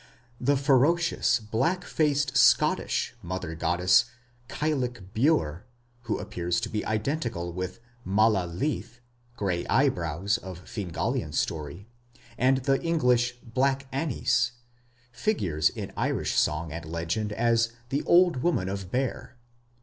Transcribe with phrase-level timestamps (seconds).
[0.39, 4.05] The ferocious, black faced Scottish mother goddess,
[4.49, 5.63] Cailleach Bheur,
[6.05, 8.99] who appears to be identical with Mala Lith,
[9.37, 11.85] "Grey Eyebrows" of Fingalian story,
[12.35, 14.53] and the English "Black Annis",
[15.11, 19.35] figures in Irish song and legend as "The Old Woman of Beare".